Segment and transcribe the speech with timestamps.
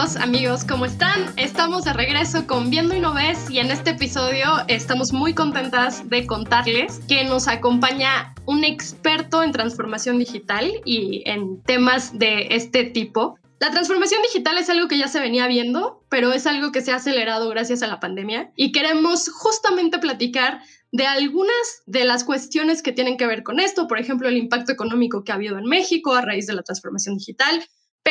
[0.00, 1.30] A todos amigos, ¿cómo están?
[1.36, 6.08] Estamos de regreso con Viendo y No Ves y en este episodio estamos muy contentas
[6.08, 12.84] de contarles que nos acompaña un experto en transformación digital y en temas de este
[12.84, 13.38] tipo.
[13.58, 16.92] La transformación digital es algo que ya se venía viendo, pero es algo que se
[16.92, 20.62] ha acelerado gracias a la pandemia y queremos justamente platicar
[20.92, 24.72] de algunas de las cuestiones que tienen que ver con esto, por ejemplo, el impacto
[24.72, 27.62] económico que ha habido en México a raíz de la transformación digital,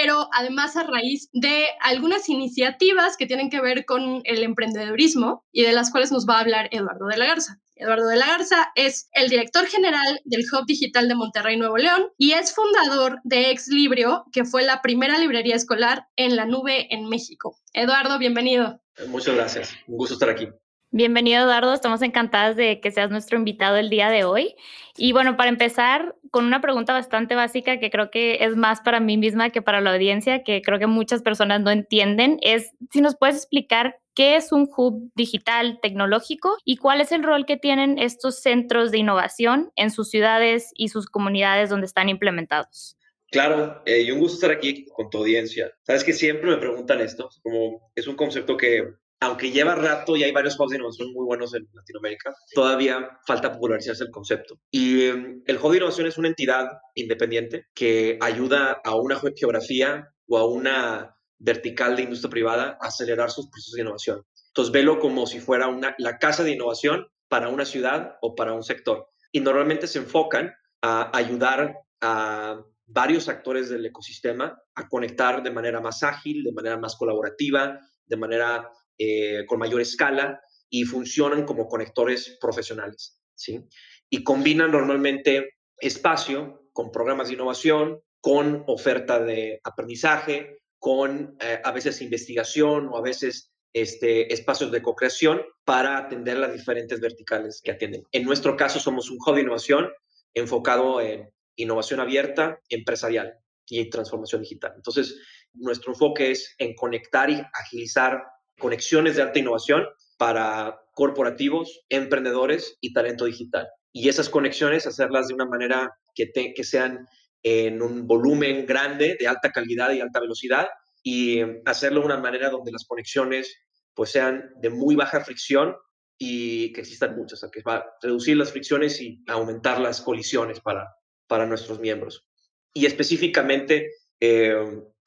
[0.01, 5.63] pero además a raíz de algunas iniciativas que tienen que ver con el emprendedorismo y
[5.63, 7.59] de las cuales nos va a hablar Eduardo de la Garza.
[7.75, 12.13] Eduardo de la Garza es el director general del Hub Digital de Monterrey, Nuevo León,
[12.17, 16.87] y es fundador de Ex Librio, que fue la primera librería escolar en la nube
[16.95, 17.57] en México.
[17.73, 18.79] Eduardo, bienvenido.
[19.09, 19.73] Muchas gracias.
[19.85, 20.47] Un gusto estar aquí.
[20.91, 21.75] Bienvenido, Eduardo.
[21.75, 24.55] Estamos encantadas de que seas nuestro invitado el día de hoy.
[24.97, 28.99] Y bueno, para empezar con una pregunta bastante básica que creo que es más para
[28.99, 33.01] mí misma que para la audiencia, que creo que muchas personas no entienden, es si
[33.01, 37.57] nos puedes explicar qué es un hub digital tecnológico y cuál es el rol que
[37.57, 42.97] tienen estos centros de innovación en sus ciudades y sus comunidades donde están implementados.
[43.29, 45.71] Claro, eh, y un gusto estar aquí con tu audiencia.
[45.83, 50.23] Sabes que siempre me preguntan esto, como es un concepto que aunque lleva rato y
[50.23, 54.59] hay varios hubs de innovación muy buenos en Latinoamérica, todavía falta popularizarse el concepto.
[54.71, 60.09] Y em, el hub de innovación es una entidad independiente que ayuda a una geografía
[60.27, 64.25] o a una vertical de industria privada a acelerar sus procesos de innovación.
[64.47, 68.53] Entonces, velo como si fuera una, la casa de innovación para una ciudad o para
[68.53, 69.09] un sector.
[69.31, 75.79] Y normalmente se enfocan a ayudar a varios actores del ecosistema a conectar de manera
[75.79, 78.69] más ágil, de manera más colaborativa, de manera
[78.99, 83.19] eh, con mayor escala y funcionan como conectores profesionales.
[83.33, 83.61] ¿sí?
[84.09, 91.71] Y combinan normalmente espacio con programas de innovación, con oferta de aprendizaje, con eh, a
[91.71, 97.71] veces investigación o a veces este, espacios de co-creación para atender las diferentes verticales que
[97.71, 98.03] atienden.
[98.11, 99.89] En nuestro caso somos un hub de innovación
[100.33, 104.73] enfocado en innovación abierta, empresarial y transformación digital.
[104.75, 105.17] Entonces,
[105.53, 108.23] nuestro enfoque es en conectar y agilizar
[108.59, 109.85] conexiones de alta innovación
[110.17, 113.67] para corporativos, emprendedores y talento digital.
[113.91, 117.07] Y esas conexiones hacerlas de una manera que, sean
[117.41, 120.67] en un volumen grande, de alta calidad y alta velocidad,
[121.01, 123.55] y hacerlo de una manera donde las conexiones
[123.93, 125.75] pues sean de muy baja fricción
[126.17, 130.01] y que existan muchas, o sea, que va a reducir las fricciones y aumentar las
[130.01, 130.87] colisiones para,
[131.27, 132.27] para nuestros miembros.
[132.73, 133.89] Y específicamente
[134.19, 134.53] eh,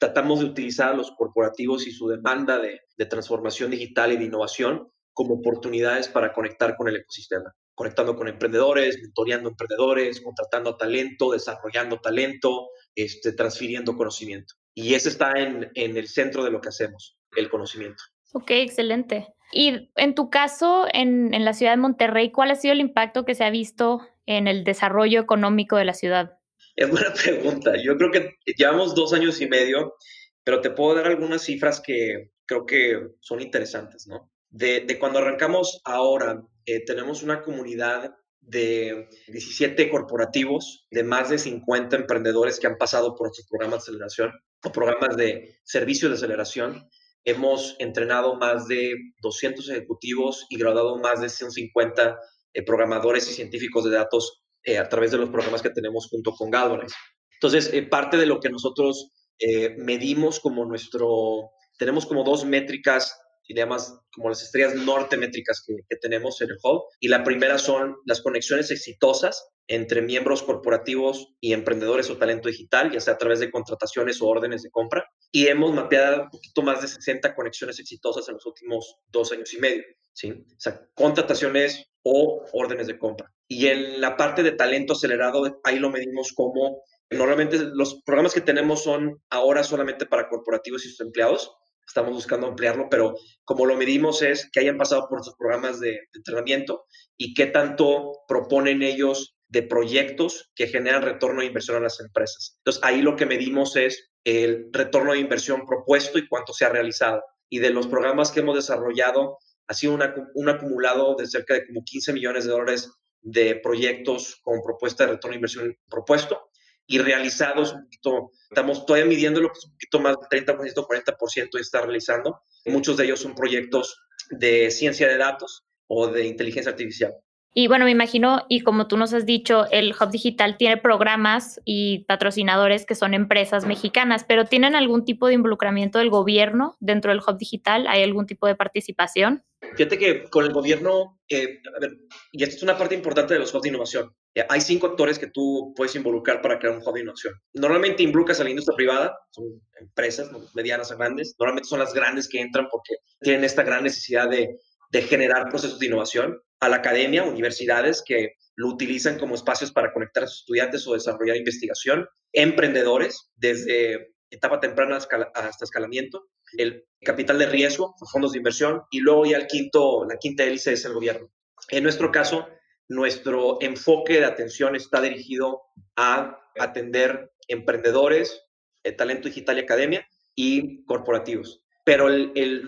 [0.03, 4.89] tratamos de utilizar a los corporativos y su demanda de, transformación digital y de innovación
[5.13, 11.99] como oportunidades para conectar con el ecosistema, conectando con emprendedores, mentoreando emprendedores, contratando talento, desarrollando
[11.99, 14.55] talento, este, transfiriendo conocimiento.
[14.73, 18.03] Y ese está en, el centro de lo que hacemos, el conocimiento.
[18.33, 19.27] Ok, excelente.
[19.53, 23.23] Y en tu caso, en, en la ciudad de Monterrey, ¿cuál ha sido el impacto
[23.23, 26.39] que se ha visto en el desarrollo económico de la ciudad?
[26.75, 27.73] Es buena pregunta.
[27.81, 29.95] Yo creo que llevamos dos años y medio,
[30.43, 34.31] pero te puedo dar algunas cifras que creo que son interesantes, ¿no?
[34.49, 41.95] De, cuando arrancamos ahora, eh, tenemos una comunidad de 17 corporativos, de más de 50
[41.95, 44.31] emprendedores que han pasado por nuestros programas de aceleración
[44.63, 46.87] o programas de servicio de aceleración.
[47.23, 52.19] Hemos entrenado más de 200 ejecutivos y graduado más de 150
[52.53, 56.31] eh, programadores y científicos de datos eh, a través de los programas que tenemos junto
[56.33, 56.95] con Galvanize.
[57.33, 63.19] Entonces, eh, parte de lo que nosotros eh, medimos como nuestro, tenemos como dos métricas,
[63.51, 66.83] además como las estrellas norte métricas que, que tenemos en el Hub.
[66.99, 72.91] Y la primera son las conexiones exitosas entre miembros corporativos y emprendedores o talento digital,
[72.91, 75.05] ya sea a través de contrataciones o órdenes de compra.
[75.31, 79.53] Y hemos mapeado un poquito más de 60 conexiones exitosas en los últimos dos años
[79.53, 79.83] y medio.
[80.13, 80.31] ¿sí?
[80.31, 83.32] O sea, contrataciones o órdenes de compra.
[83.47, 88.41] Y en la parte de talento acelerado, ahí lo medimos como, normalmente los programas que
[88.41, 91.51] tenemos son ahora solamente para corporativos y sus empleados,
[91.85, 95.99] estamos buscando ampliarlo, pero como lo medimos es que hayan pasado por nuestros programas de,
[96.13, 96.85] entrenamiento
[97.17, 102.57] y qué tanto proponen ellos de proyectos que generan retorno de inversión a las empresas.
[102.59, 106.69] Entonces, ahí lo que medimos es el retorno de inversión propuesto y cuánto se ha
[106.69, 107.21] realizado.
[107.49, 109.37] Y de los programas que hemos desarrollado,
[109.67, 109.97] ha sido
[110.33, 112.89] un acumulado de cerca de como 15 millones de dólares
[113.23, 116.49] de proyectos con propuesta de retorno de inversión propuesto
[116.85, 121.59] y realizados un poquito, estamos todavía midiéndolo, que es un poquito más del 30%, 40%
[121.59, 122.41] está realizando.
[122.65, 123.97] Muchos de ellos son proyectos
[124.29, 127.13] de ciencia de datos o de inteligencia artificial.
[127.55, 131.61] Y bueno, me imagino, y como tú nos has dicho, el Hub Digital tiene programas
[131.65, 137.11] y patrocinadores que son empresas mexicanas, pero ¿tienen algún tipo de involucramiento del gobierno dentro
[137.11, 137.85] del Hub Digital?
[137.87, 139.43] ¿Hay algún tipo de participación?
[139.75, 141.91] Fíjate que con el gobierno, eh, a ver,
[142.31, 144.11] y esta es una parte importante de los hubs de innovación.
[144.35, 147.35] Eh, hay cinco actores que tú puedes involucrar para crear un hub de innovación.
[147.53, 149.45] Normalmente involucras a la industria privada, son
[149.79, 151.35] empresas medianas a grandes.
[151.39, 154.57] Normalmente son las grandes que entran porque tienen esta gran necesidad de,
[154.91, 159.91] de generar procesos de innovación a la academia, universidades que lo utilizan como espacios para
[159.91, 166.27] conectar a sus estudiantes o desarrollar investigación, emprendedores desde etapa temprana hasta escalamiento,
[166.57, 170.73] el capital de riesgo, fondos de inversión y luego ya el quinto, la quinta hélice
[170.73, 171.29] es el gobierno.
[171.69, 172.47] En nuestro caso,
[172.87, 175.61] nuestro enfoque de atención está dirigido
[175.95, 178.41] a atender emprendedores,
[178.83, 182.07] eh, talento digital y academia y corporativos pero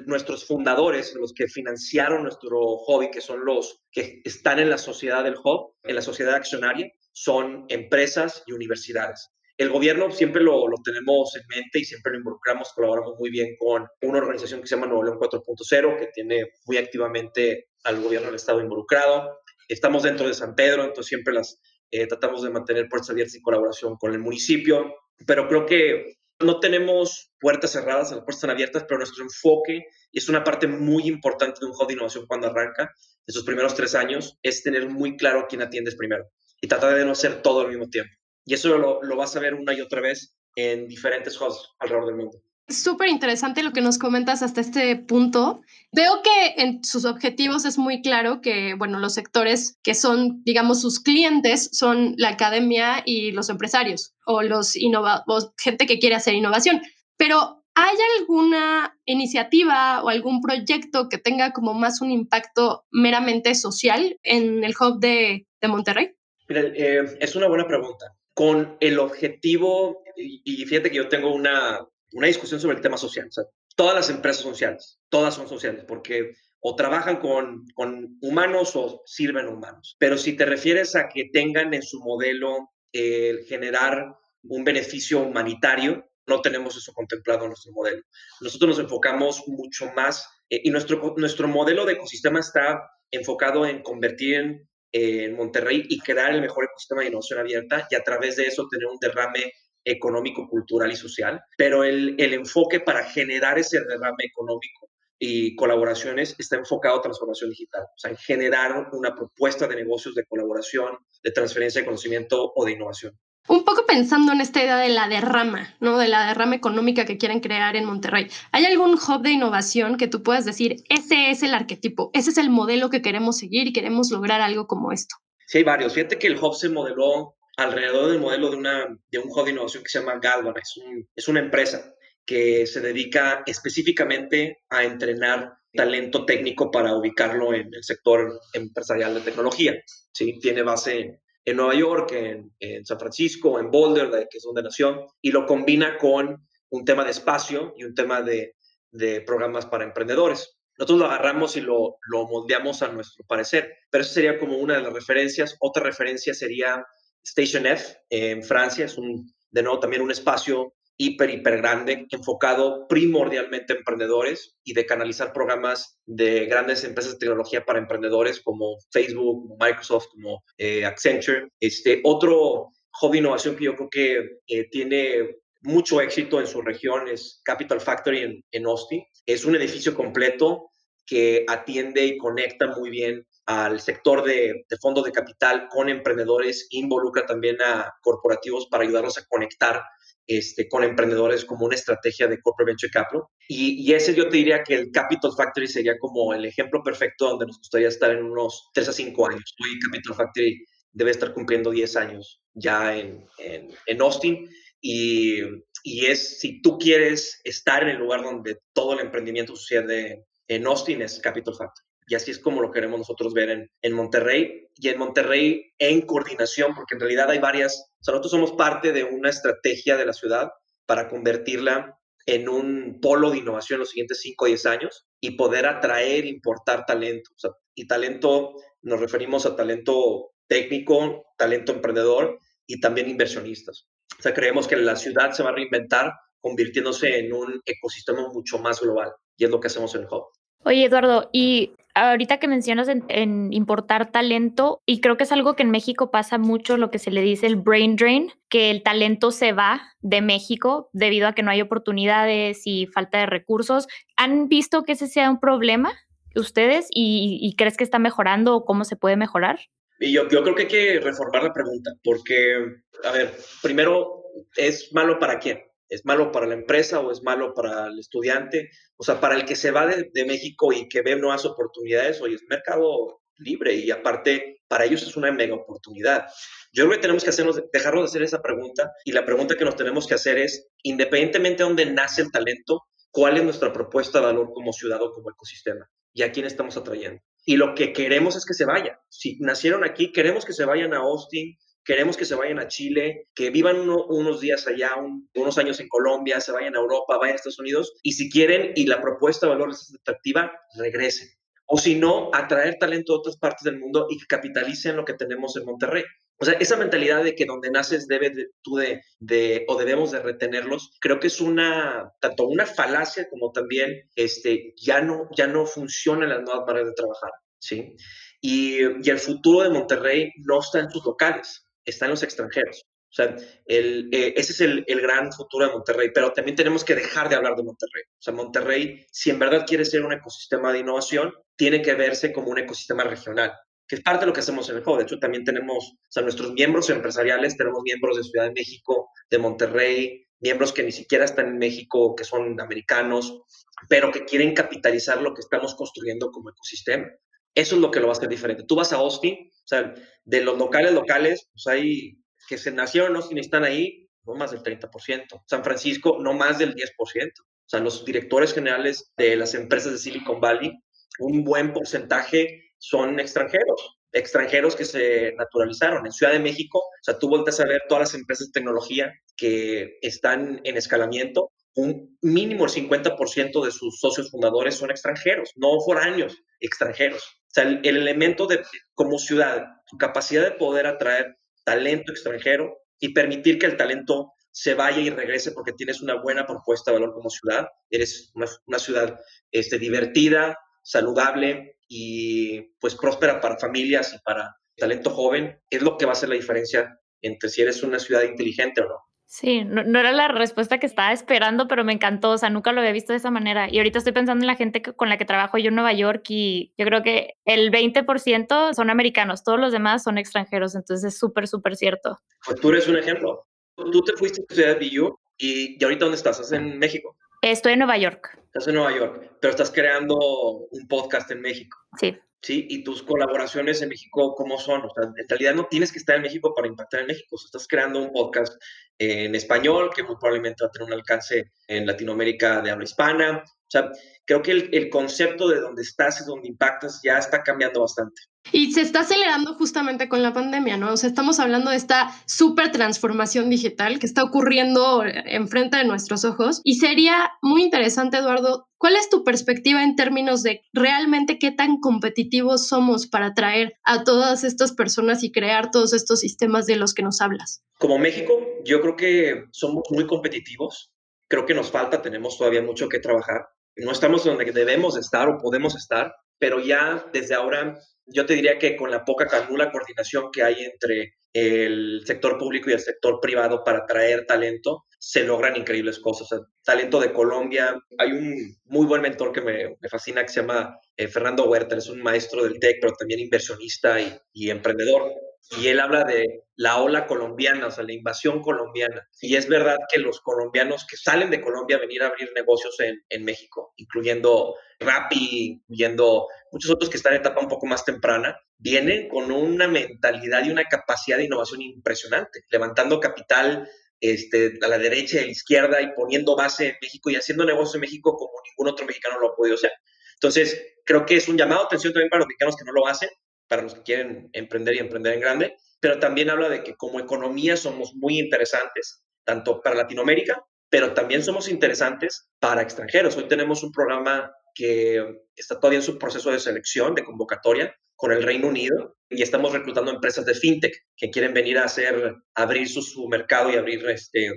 [0.05, 5.23] nuestros fundadores, los que financiaron nuestro hobby, que son los que están en la sociedad
[5.23, 9.29] del hub, en la sociedad accionaria, son empresas y universidades.
[9.57, 13.55] El gobierno siempre lo, lo, tenemos en mente y siempre lo involucramos, colaboramos muy bien
[13.57, 18.27] con una organización que se llama Nuevo León 4.0, que tiene muy activamente al gobierno
[18.27, 19.39] del Estado involucrado.
[19.69, 23.41] Estamos dentro de San Pedro, entonces siempre las eh, tratamos de mantener puertas abiertas y
[23.41, 24.93] colaboración con el municipio,
[25.25, 30.29] pero creo que no tenemos puertas cerradas, las puertas están abiertas, pero nuestro enfoque es
[30.29, 32.93] una parte muy importante de un hub de innovación cuando arranca,
[33.27, 36.25] en sus primeros tres años, es tener muy claro a quién atiendes primero
[36.61, 38.11] y tratar de no hacer todo al mismo tiempo.
[38.45, 42.07] Y eso lo, lo vas a ver una y otra vez en diferentes hubs alrededor
[42.07, 42.41] del mundo.
[42.67, 45.61] Súper interesante lo que nos comentas hasta este punto.
[45.91, 50.81] Veo que en sus objetivos es muy claro que, bueno, los sectores que son, digamos,
[50.81, 56.33] sus clientes son la academia y los empresarios o los innovadores, gente que quiere hacer
[56.33, 56.81] innovación.
[57.17, 64.17] Pero, ¿hay alguna iniciativa o algún proyecto que tenga como más un impacto meramente social
[64.23, 66.15] en el hub de, de Monterrey?
[66.49, 68.15] Mira, eh, es una buena pregunta.
[68.33, 73.29] Con el objetivo, y fíjate que yo tengo una, una discusión sobre el tema social.
[73.75, 79.47] todas las empresas sociales, todas son sociales, porque o trabajan con, con humanos o sirven
[79.47, 79.97] humanos.
[79.99, 86.09] Pero si te refieres a que tengan en su modelo el generar un beneficio humanitario,
[86.25, 88.01] no tenemos eso contemplado en nuestro modelo.
[88.39, 93.83] Nosotros nos enfocamos mucho más eh, y nuestro, nuestro modelo de ecosistema está enfocado en
[93.83, 98.37] convertir en, en Monterrey y crear el mejor ecosistema de innovación abierta y a través
[98.37, 99.51] de eso tener un derrame
[99.85, 106.35] económico, cultural y social, pero el, el enfoque para generar ese derrame económico y colaboraciones
[106.37, 110.97] está enfocado a transformación digital, o sea, en generar una propuesta de negocios de colaboración,
[111.23, 113.17] de transferencia de conocimiento o de innovación.
[113.47, 115.99] Un poco pensando en esta idea de la derrama, ¿no?
[115.99, 118.27] De la derrama económica que quieren crear en Monterrey.
[118.51, 122.39] ¿Hay algún hub de innovación que tú puedas decir, ese es el arquetipo, ese es
[122.39, 125.15] el modelo que queremos seguir y queremos lograr algo como esto?
[125.45, 125.93] Sí, hay varios.
[125.93, 129.51] Fíjate que el hub se modeló alrededor del modelo de, una, de un hub de
[129.51, 130.55] innovación que se llama Galvan.
[130.57, 130.79] Es,
[131.15, 131.93] es una empresa
[132.25, 139.21] que se dedica específicamente a entrenar talento técnico para ubicarlo en el sector empresarial de
[139.21, 139.75] tecnología.
[140.11, 140.39] ¿sí?
[140.39, 145.07] Tiene base en Nueva York, en, en, San Francisco, en Boulder, que es donde nació,
[145.21, 148.55] y lo combina con un tema de espacio y un tema de,
[148.91, 150.57] de programas para emprendedores.
[150.77, 154.75] Nosotros lo agarramos y lo, lo moldeamos a nuestro parecer, pero eso sería como una
[154.75, 155.55] de las referencias.
[155.59, 156.83] Otra referencia sería
[157.25, 162.87] Station F en Francia, es un, de nuevo también un espacio hiper, hiper grande, enfocado
[162.87, 168.77] primordialmente a emprendedores y de canalizar programas de grandes empresas de tecnología para emprendedores como
[168.91, 171.49] Facebook, Microsoft, como eh, Accenture.
[171.59, 177.07] Este, otro hobby innovación que yo creo que eh, tiene mucho éxito en su región
[177.07, 179.03] es Capital Factory en, en Austin.
[179.25, 180.69] Es un edificio completo
[181.05, 187.25] que atiende y conecta muy bien al sector de, fondos de capital con emprendedores, involucra
[187.25, 189.83] también a corporativos para ayudarlos a conectar
[190.27, 193.23] este, con emprendedores como una estrategia de corporate venture capital.
[193.47, 197.45] Y, ese yo te diría que el Capital Factory sería como el ejemplo perfecto donde
[197.45, 199.55] nos gustaría estar en unos 3 a 5 años.
[199.63, 204.49] Hoy Capital Factory debe estar cumpliendo 10 años ya en, en, Austin.
[204.81, 205.41] Y,
[205.83, 210.65] y, es, si tú quieres estar en el lugar donde todo el emprendimiento sucede en
[210.65, 211.84] Austin, es Capital Factory.
[212.07, 216.01] Y así es como lo queremos nosotros ver en, en Monterrey y en Monterrey en
[216.01, 220.05] coordinación, porque en realidad hay varias, o sea, nosotros somos parte de una estrategia de
[220.05, 220.51] la ciudad
[220.85, 225.31] para convertirla en un polo de innovación en los siguientes 5 o 10 años y
[225.31, 227.31] poder atraer, importar talento.
[227.35, 233.87] O sea, y talento, nos referimos a talento técnico, talento emprendedor y también inversionistas.
[234.17, 238.59] O sea, creemos que la ciudad se va a reinventar convirtiéndose en un ecosistema mucho
[238.59, 240.25] más global y es lo que hacemos en Hub.
[240.63, 245.63] Oye, Eduardo, y ahorita que mencionas en, importar talento, y creo que es algo que
[245.63, 249.31] en México pasa mucho, lo que se le dice el brain drain, que el talento
[249.31, 253.87] se va de México debido a que no hay oportunidades y falta de recursos.
[254.17, 255.93] ¿Han visto que ese sea un problema
[256.35, 259.59] ustedes y, crees que está mejorando o cómo se puede mejorar?
[259.99, 262.57] Y yo, yo creo que hay que reformar la pregunta, porque,
[263.05, 263.33] a ver,
[263.63, 264.23] primero,
[264.57, 265.63] ¿es malo para quién?
[265.89, 268.69] ¿Es malo para la empresa o es malo para el estudiante?
[268.97, 272.33] O sea, para el que se va de, México y que ve nuevas oportunidades, hoy
[272.33, 276.27] es mercado libre y aparte para ellos es una mega oportunidad.
[276.71, 279.65] Yo creo que tenemos que hacernos, dejarnos de hacer esa pregunta y la pregunta que
[279.65, 284.19] nos tenemos que hacer es, independientemente de dónde nace el talento, ¿cuál es nuestra propuesta
[284.19, 285.89] de valor como ciudad o como ecosistema?
[286.13, 287.21] ¿Y a quién estamos atrayendo?
[287.45, 288.97] Y lo que queremos es que se vayan.
[289.09, 293.29] Si nacieron aquí, queremos que se vayan a Austin, queremos que se vayan a Chile,
[293.33, 294.95] que vivan unos días allá,
[295.35, 298.73] unos años en Colombia, se vayan a Europa, vayan a Estados Unidos, y si quieren
[298.75, 301.29] y la propuesta de valor es atractiva, regresen.
[301.67, 305.13] O si no, atraer talento de otras partes del mundo y que capitalicen lo que
[305.13, 306.03] tenemos en Monterrey.
[306.37, 310.11] O sea, esa mentalidad de que donde naces debe de, tú de, de, o debemos
[310.11, 315.47] de retenerlos, creo que es una, tanto una falacia como también este, ya, no, ya
[315.47, 317.95] no funcionan las nuevas maneras de trabajar, ¿sí?
[318.41, 322.85] Y, y el futuro de Monterrey no está en sus locales está en los extranjeros.
[323.09, 326.95] O sea, eh, ese es el, el, gran futuro de Monterrey, pero también tenemos que
[326.95, 328.03] dejar de hablar de Monterrey.
[328.09, 332.33] O sea, Monterrey, si en verdad quiere ser un ecosistema de innovación, tiene que verse
[332.33, 333.53] como un ecosistema regional,
[333.87, 334.99] que es parte de lo que hacemos en el juego.
[334.99, 339.09] De hecho, también tenemos, o sea, nuestros miembros empresariales, tenemos miembros de Ciudad de México,
[339.29, 343.43] de Monterrey, miembros que ni siquiera están en México, que son americanos,
[343.87, 347.07] pero que quieren capitalizar lo que estamos construyendo como ecosistema.
[347.53, 348.63] Eso es lo que lo va a hacer diferente.
[348.63, 349.93] Tú vas a Austin, o sea,
[350.23, 352.17] de los locales locales, pues hay
[352.47, 355.43] que se nacieron Austin y están ahí, no más del 30%.
[355.47, 357.31] San Francisco, no más del 10%.
[357.39, 360.71] O sea, los directores generales de las empresas de Silicon Valley,
[361.19, 366.05] un buen porcentaje son extranjeros, extranjeros que se naturalizaron.
[366.05, 369.11] En Ciudad de México, o sea, tú vueltas a ver todas las empresas de tecnología
[369.35, 375.79] que están en escalamiento, un mínimo el 50% de sus socios fundadores son extranjeros, no
[375.85, 377.23] foráneos, extranjeros
[377.55, 378.63] sea, el, elemento de,
[378.93, 384.73] como ciudad, tu capacidad de poder atraer talento extranjero y permitir que el talento se
[384.73, 389.19] vaya y regrese porque tienes una buena propuesta de valor como ciudad, eres una, ciudad
[389.51, 396.05] este, divertida, saludable y pues próspera para familias y para talento joven, es lo que
[396.05, 399.04] va a hacer la diferencia entre si eres una ciudad inteligente o no.
[399.27, 402.79] Sí, no, era la respuesta que estaba esperando, pero me encantó, o sea, nunca lo
[402.79, 403.67] había visto de esa manera.
[403.69, 406.23] Y ahorita estoy pensando en la gente con la que trabajo yo en Nueva York
[406.29, 411.19] y yo creo que el 20% son americanos, todos los demás son extranjeros, entonces es
[411.19, 412.19] súper, súper cierto.
[412.45, 413.47] Pues tú eres un ejemplo.
[413.75, 416.39] Tú te fuiste a Ciudad BU y, y ahorita ¿dónde estás?
[416.39, 417.17] ¿Estás en México?
[417.41, 418.39] Estoy en Nueva York.
[418.45, 421.77] Estás en Nueva York, pero estás creando un podcast en México.
[421.99, 422.17] Sí.
[422.41, 422.67] ¿Sí?
[422.69, 424.83] Y tus colaboraciones en México, ¿cómo son?
[424.85, 427.35] O sea, en realidad no tienes que estar en México para impactar en México.
[427.43, 428.55] Estás creando un podcast
[428.97, 433.43] en español que muy probablemente va a tener un alcance en Latinoamérica de habla hispana.
[433.45, 433.91] O sea,
[434.25, 438.21] creo que el, el concepto de dónde estás y dónde impactas ya está cambiando bastante.
[438.51, 440.93] Y se está acelerando justamente con la pandemia, ¿no?
[440.93, 446.25] O sea, estamos hablando de esta súper transformación digital que está ocurriendo enfrente de nuestros
[446.25, 446.61] ojos.
[446.63, 451.79] Y sería muy interesante, Eduardo, ¿cuál es tu perspectiva en términos de realmente qué tan
[451.79, 456.93] competitivos somos para atraer a todas estas personas y crear todos estos sistemas de los
[456.93, 457.63] que nos hablas?
[457.79, 458.33] Como México,
[458.63, 460.91] yo creo que somos muy competitivos.
[461.27, 463.47] Creo que nos falta, tenemos todavía mucho que trabajar.
[463.75, 468.57] No estamos donde debemos estar o podemos estar, pero ya desde ahora yo te diría
[468.59, 473.19] que con la poca nula coordinación que hay entre el sector público y el sector
[473.21, 476.41] privado para atraer talento, se logran increíbles cosas.
[476.63, 481.07] talento de Colombia, hay un muy buen mentor que me, fascina que se llama eh,
[481.07, 483.97] Fernando Huerta, es un maestro del TEC, pero también inversionista
[484.31, 485.11] y emprendedor
[485.51, 489.07] y él habla de la ola colombiana, o sea, la invasión colombiana.
[489.21, 492.79] Y es verdad que los colombianos que salen de Colombia a venir a abrir negocios
[492.79, 497.85] en, en México, incluyendo Rappi, incluyendo muchos otros que están en etapa un poco más
[497.85, 504.67] temprana, vienen con una mentalidad y una capacidad de innovación impresionante, levantando capital este, a
[504.67, 507.81] la derecha y a la izquierda y poniendo base en México y haciendo negocio en
[507.81, 509.71] México como ningún otro mexicano lo ha podido hacer.
[510.15, 512.87] Entonces, creo que es un llamado de atención también para los mexicanos que no lo
[512.87, 513.09] hacen,
[513.47, 516.99] para los que quieren emprender y emprender en grande, pero también habla de que como
[516.99, 523.15] economía somos muy interesantes, tanto para Latinoamérica, pero también somos interesantes para extranjeros.
[523.17, 525.03] Hoy tenemos un programa que
[525.35, 529.53] está todavía en su proceso de selección, de convocatoria, con el Reino Unido y estamos
[529.53, 534.27] reclutando empresas de fintech que quieren venir a hacer, abrir su, mercado y abrir este,
[534.27, 534.33] eh,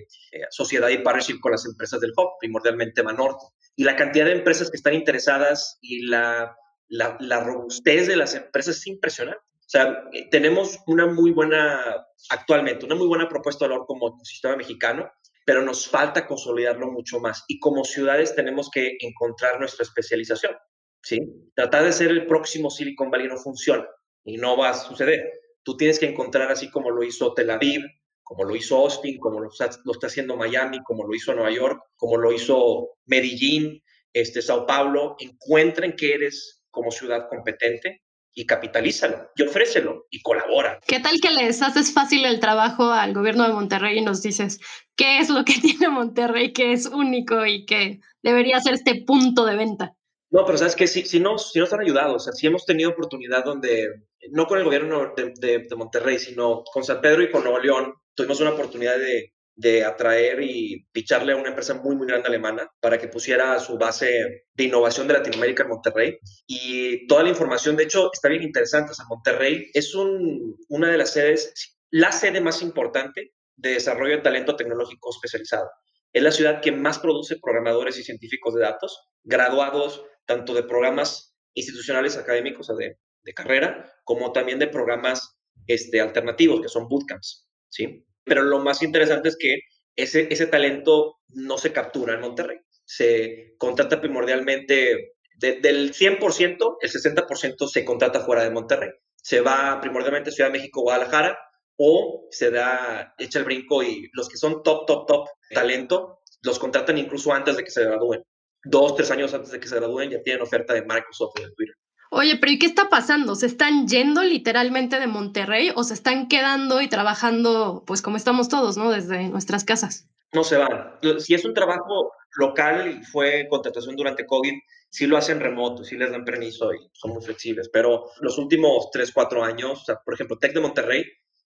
[0.51, 3.47] sociedad y partnership con las empresas del hub, primordialmente Manorte.
[3.75, 6.55] Y la cantidad de empresas que están interesadas y la,
[6.89, 9.41] la, robustez de las empresas es impresionante.
[9.41, 14.09] O sea, eh, tenemos una muy buena, actualmente, una muy buena propuesta de valor como
[14.09, 15.11] ecosistema mexicano,
[15.45, 17.45] pero nos falta consolidarlo mucho más.
[17.49, 20.57] Y como ciudades tenemos que encontrar nuestra especialización.
[21.03, 21.21] ¿sí?
[21.55, 23.87] Tratar de ser el próximo Silicon Valley no funciona
[24.25, 25.31] y no va a suceder.
[25.63, 27.83] Tú tienes que encontrar así como lo hizo Tel Aviv,
[28.23, 31.51] como lo hizo Austin, como lo está, lo está haciendo Miami, como lo hizo Nueva
[31.51, 35.17] York, como lo hizo Medellín, este, Sao Paulo.
[35.19, 38.03] Encuentren que eres como ciudad competente
[38.35, 40.79] y capitalízalo y ofrécelo y colabora.
[40.87, 44.61] ¿Qué tal que les haces fácil el trabajo al gobierno de Monterrey y nos dices
[44.97, 49.45] qué es lo que tiene Monterrey que es único y que debería ser este punto
[49.45, 49.95] de venta?
[50.31, 52.67] No, pero sabes que si, si, no, si nos han ayudado, o sea, si hemos
[52.67, 53.89] tenido oportunidad donde,
[54.31, 57.95] no con el gobierno de, de, Monterrey, sino con San Pedro y con Nuevo León,
[58.15, 62.71] tuvimos una oportunidad de, de atraer y picharle a una empresa muy, muy grande alemana
[62.81, 66.19] para que pusiera su base de innovación de Latinoamérica en Monterrey.
[66.47, 68.93] Y toda la información, de hecho, está bien interesante.
[68.93, 74.17] O sea, Monterrey es un, una de las sedes, la sede más importante de desarrollo
[74.17, 75.69] de talento tecnológico especializado.
[76.13, 81.35] Es la ciudad que más produce programadores y científicos de datos, graduados tanto de programas
[81.55, 85.37] institucionales académicos, de, de carrera, como también de programas
[85.67, 88.05] este, alternativos, que son bootcamps, ¿sí?
[88.29, 89.61] Pero lo más interesante es que
[89.97, 92.59] ese, ese talento no se captura en Monterrey.
[92.85, 98.91] Se contrata primordialmente del 100%, el 60% se contrata fuera de Monterrey.
[99.17, 101.39] Se va primordialmente a Ciudad de México, Guadalajara,
[101.77, 106.59] o se da, echa el brinco y los que son top, top, top talento, los
[106.59, 108.23] contratan incluso antes de que se gradúen
[108.65, 111.53] dos, tres años antes de que se gradúen, ya tienen oferta de Microsoft y de
[111.53, 111.75] Twitter.
[112.11, 113.35] Oye, pero ¿y qué está pasando?
[113.35, 118.49] ¿Se están yendo literalmente de Monterrey o se están quedando y trabajando, pues como estamos
[118.49, 118.91] todos, ¿no?
[118.91, 120.09] Desde nuestras casas.
[120.33, 120.95] No se van.
[121.19, 124.53] Si es un trabajo local y fue contratación durante COVID,
[124.91, 127.69] sí lo hacen remoto, sí les dan permiso y son muy flexibles.
[127.73, 131.05] Pero los últimos tres, cuatro años, o sea, por ejemplo, Tech de Monterrey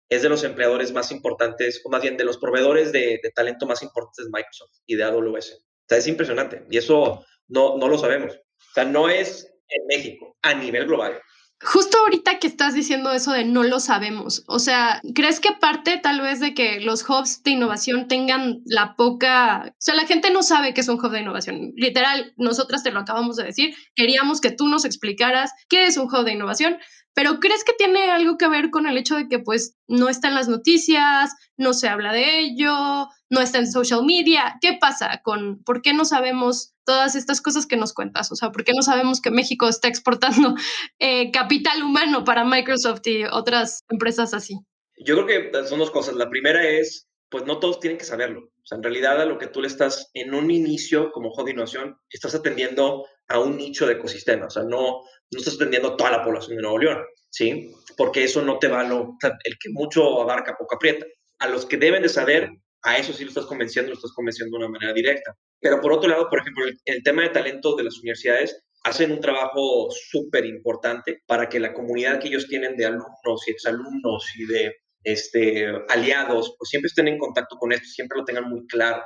[0.09, 3.67] es de los empleadores más importantes, o más bien de los proveedores de, de talento
[3.67, 5.65] más importantes de Microsoft y de AWS
[5.99, 8.35] es impresionante y eso no, no lo sabemos.
[8.35, 11.21] O sea, no es en México, a nivel global.
[11.65, 15.97] Justo ahorita que estás diciendo eso de no lo sabemos, o sea, ¿crees que parte
[15.97, 20.33] tal vez de que los hubs de innovación tengan la poca, o sea, la gente
[20.33, 21.73] no sabe qué es un hub de innovación?
[21.77, 26.13] Literal, nosotras te lo acabamos de decir, queríamos que tú nos explicaras qué es un
[26.13, 26.79] hub de innovación,
[27.15, 30.29] pero ¿crees que tiene algo que ver con el hecho de que pues no está
[30.29, 34.57] en las noticias, no se habla de ello, no está en social media?
[34.61, 38.33] ¿Qué pasa con por qué no sabemos todas estas cosas que nos cuentas?
[38.33, 40.55] O sea, ¿por qué no sabemos que México está exportando
[40.99, 44.59] eh, capital humano para Microsoft y otras empresas así?
[45.05, 46.15] Yo creo que son dos cosas.
[46.15, 48.41] La primera es, pues no todos tienen que saberlo.
[48.41, 51.51] O sea, en realidad a lo que tú le estás en un inicio como de
[51.51, 54.47] innovación, estás atendiendo a un nicho de ecosistema.
[54.47, 56.99] O sea, no, no estás atendiendo toda la población de Nuevo León,
[57.31, 57.75] ¿sí?
[57.97, 61.07] Porque eso no te va, lo, el que mucho abarca, poco aprieta.
[61.39, 62.51] A los que deben de saber,
[62.83, 65.35] a eso sí lo estás convenciendo, lo estás convenciendo de una manera directa.
[65.61, 69.13] Pero por otro lado, por ejemplo, el, el tema de talento de las universidades hacen
[69.13, 74.25] un trabajo súper importante para que la comunidad que ellos tienen de alumnos y exalumnos
[74.37, 78.67] y de este, aliados, pues siempre estén en contacto con esto, siempre lo tengan muy
[78.67, 79.03] claro.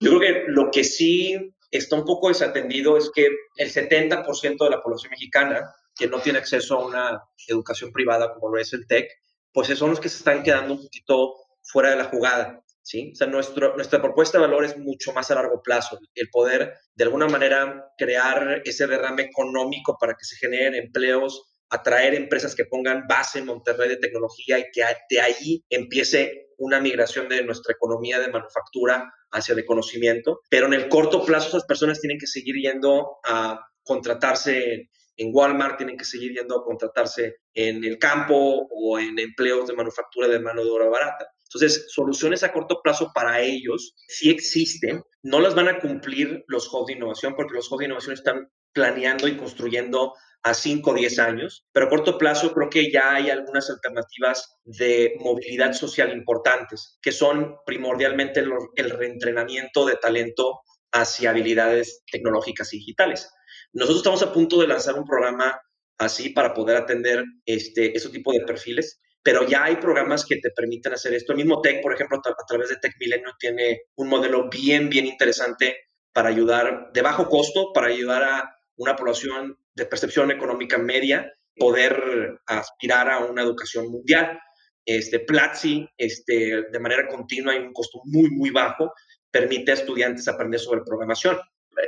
[0.00, 4.70] Yo creo que lo que sí está un poco desatendido es que el 70% de
[4.70, 8.86] la población mexicana que no tiene acceso a una educación privada como lo es el
[8.86, 9.10] TEC,
[9.52, 12.62] pues son los que se están quedando un poquito fuera de la jugada.
[12.82, 13.10] ¿sí?
[13.12, 16.74] O sea, nuestro, nuestra propuesta de valor es mucho más a largo plazo, el poder
[16.94, 22.64] de alguna manera crear ese derrame económico para que se generen empleos, atraer empresas que
[22.64, 27.74] pongan base en Monterrey de tecnología y que de ahí empiece una migración de nuestra
[27.74, 32.26] economía de manufactura hacia el conocimiento, pero en el corto plazo esas personas tienen que
[32.26, 38.66] seguir yendo a contratarse en Walmart, tienen que seguir yendo a contratarse en el campo
[38.70, 41.26] o en empleos de manufactura de mano de obra barata.
[41.44, 46.72] Entonces, soluciones a corto plazo para ellos sí existen, no las van a cumplir los
[46.72, 50.12] hubs de innovación porque los hubs de innovación están planeando y construyendo
[50.46, 54.60] a 5 o 10 años, pero a corto plazo creo que ya hay algunas alternativas
[54.64, 58.44] de movilidad social importantes, que son primordialmente
[58.76, 60.60] el, reentrenamiento de talento
[60.92, 63.28] hacia habilidades tecnológicas y digitales.
[63.72, 65.60] Nosotros estamos a punto de lanzar un programa
[65.98, 70.50] así para poder atender este, ese tipo de perfiles, pero ya hay programas que te
[70.52, 71.32] permiten hacer esto.
[71.32, 75.06] El mismo Tech, por ejemplo, a través de Tech Milenio tiene un modelo bien, bien
[75.06, 75.76] interesante
[76.12, 82.38] para ayudar de bajo costo, para ayudar a una población de percepción económica media poder
[82.46, 84.38] aspirar a una educación mundial.
[84.84, 88.92] Este, Platzi, este, de manera continua y un costo muy, muy bajo,
[89.30, 91.38] permite a estudiantes aprender sobre programación.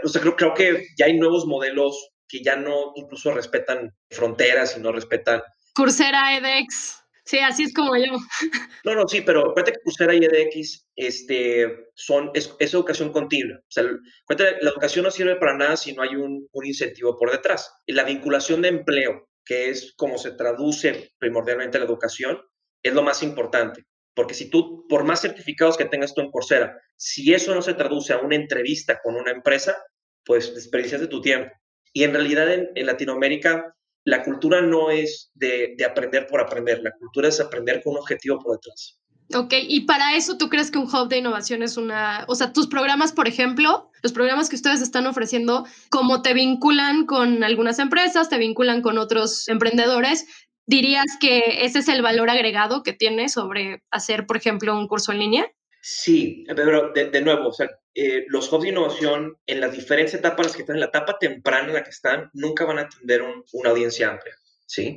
[0.02, 4.76] O sea, creo, creo que ya hay nuevos modelos que ya no incluso respetan fronteras
[4.76, 5.40] y no respetan...
[5.74, 7.02] Coursera, edX.
[7.28, 8.04] Sí, así es como yo.
[8.84, 13.58] No, no, sí, pero cuenta que Coursera y edX este, son, es, educación continua.
[13.58, 17.70] O sea, la educación no sirve para nada si no hay un, incentivo por detrás.
[17.86, 22.40] La vinculación de empleo, que es como se traduce primordialmente la educación,
[22.82, 23.84] es lo más importante.
[24.14, 27.74] Porque si tú, por más certificados que tengas tú en Coursera, si eso no se
[27.74, 29.76] traduce a una entrevista con una empresa,
[30.24, 31.52] pues desperdicias de tu tiempo.
[31.92, 37.28] Y en realidad en, Latinoamérica la cultura no es de, aprender por aprender, la cultura
[37.28, 38.98] es aprender con un objetivo por detrás.
[39.34, 42.54] Ok, y para eso tú crees que un hub de innovación es una, o sea,
[42.54, 47.78] tus programas, por ejemplo, los programas que ustedes están ofreciendo, como te vinculan con algunas
[47.78, 50.26] empresas, te vinculan con otros emprendedores,
[50.66, 55.12] ¿dirías que ese es el valor agregado que tiene sobre hacer, por ejemplo, un curso
[55.12, 55.52] en línea?
[55.80, 60.46] Sí, pero de, nuevo, o sea, eh, los hubs de innovación en las diferentes etapas
[60.46, 63.22] las que están, en la etapa temprana en la que están, nunca van a atender
[63.52, 64.34] una audiencia amplia,
[64.66, 64.96] ¿sí?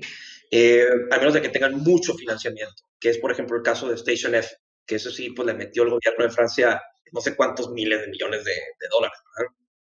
[0.50, 3.96] Eh, a menos de que tengan mucho financiamiento, que es, por ejemplo, el caso de
[3.96, 6.82] Station F, que eso sí, pues le metió el gobierno de Francia
[7.14, 8.54] no sé cuántos miles de millones de,
[8.90, 9.18] dólares.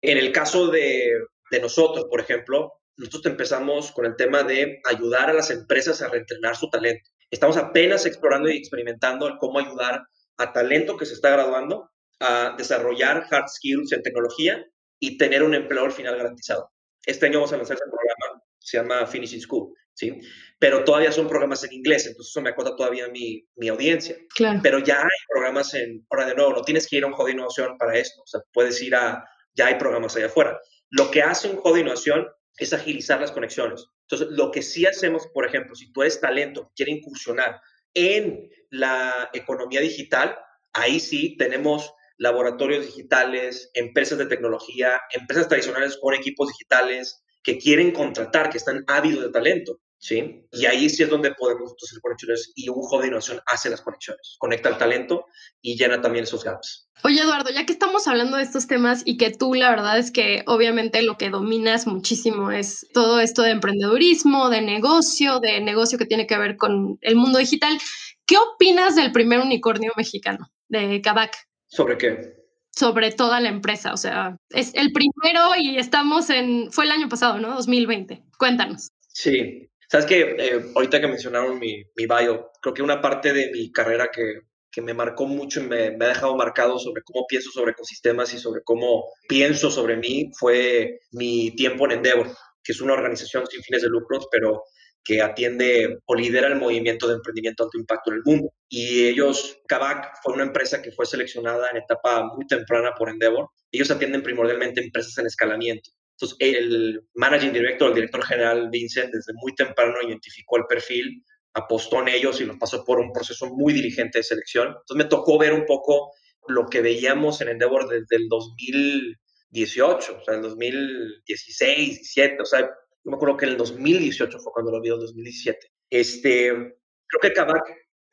[0.02, 1.12] En el caso de,
[1.52, 6.10] de nosotros, por ejemplo, nosotros empezamos con el tema de ayudar a las empresas a
[6.10, 7.10] reentrenar su talento.
[7.32, 10.02] Estamos apenas explorando y experimentando cómo ayudar
[10.40, 14.66] a talento que se está graduando a desarrollar hard skills en tecnología
[15.00, 16.72] y tener un empleo al final garantizado.
[17.06, 20.20] Este año vamos a lanzar ese programa, se llama Finishing School, ¿sí?
[20.58, 24.16] Pero todavía son programas en inglés, entonces eso me acota todavía mi, mi audiencia.
[24.36, 24.60] Claro.
[24.64, 27.28] Pero ya hay programas en, ahora de nuevo, no tienes que ir a un juego
[27.28, 29.24] de innovación para esto, o sea, puedes ir a,
[29.54, 30.60] ya hay programas allá afuera.
[30.90, 33.86] Lo que hace un juego de innovación es agilizar las conexiones.
[34.10, 37.62] Entonces, lo que sí hacemos, por ejemplo, si tú eres talento, quiere incursionar
[37.94, 40.38] en la economía digital,
[40.74, 47.92] ahí sí tenemos laboratorios digitales, empresas de tecnología, empresas tradicionales con equipos digitales que quieren
[47.92, 49.80] contratar, que están ávidos de talento.
[50.00, 50.46] ¿Sí?
[50.52, 53.82] Y ahí sí es donde podemos hacer conexiones y un juego de innovación hace las
[53.82, 55.26] conexiones, conecta el talento
[55.62, 56.90] y llena también esos gaps.
[57.04, 60.12] Oye, Eduardo, ya que estamos hablando de estos temas y que tú la verdad es
[60.12, 65.98] que obviamente lo que dominas muchísimo es todo esto de emprendedurismo, de negocio, de negocio
[65.98, 67.78] que tiene que ver con el mundo digital,
[68.26, 71.36] ¿qué opinas del primer unicornio mexicano, de Kavak?
[71.68, 72.40] ¿Sobre qué?
[72.72, 77.10] Sobre toda la empresa, o sea, es el primero y estamos en, fue el año
[77.10, 77.56] pasado, ¿no?
[77.56, 78.24] 2020.
[78.38, 78.92] Cuéntanos.
[79.08, 83.50] Sí, Sabes que eh, ahorita que mencionaron mi, mi, bio, creo que una parte de
[83.52, 87.50] mi carrera que, que me marcó mucho y me, ha dejado marcado sobre cómo pienso
[87.52, 92.28] sobre ecosistemas y sobre cómo pienso sobre mí fue mi tiempo en Endeavor,
[92.64, 94.64] que es una organización sin fines de lucros, pero
[95.04, 98.54] que atiende o lidera el movimiento de emprendimiento alto impacto en el mundo.
[98.68, 103.50] Y ellos, Kavak fue una empresa que fue seleccionada en etapa muy temprana por Endeavor.
[103.72, 105.90] Ellos atienden primordialmente empresas en escalamiento.
[106.20, 112.02] Entonces, el managing director, el director general Vincent, desde muy temprano identificó el perfil, apostó
[112.02, 114.68] en ellos y los pasó por un proceso muy diligente de selección.
[114.68, 116.12] Entonces, me tocó ver un poco
[116.48, 122.62] lo que veíamos en Endeavor desde el 2018, o sea, el 2016, 17, o sea,
[122.62, 125.72] yo me acuerdo que en el 2018 fue cuando lo vi, el 2017.
[125.90, 127.64] Este, creo que Kavak